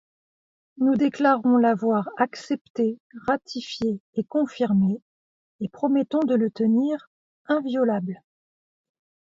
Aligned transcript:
Nous 0.77 0.95
déclarons 0.95 1.57
l'avoir 1.57 2.09
accepté, 2.17 2.97
ratifié 3.27 4.01
et 4.15 4.23
confirmé, 4.23 4.99
et 5.59 5.69
promettons 5.69 6.21
de 6.21 6.33
le 6.33 6.49
tenir 6.49 7.11
inviolable. 7.45 8.19